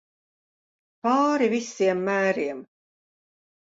[1.05, 2.69] Pāri visiem mēriem.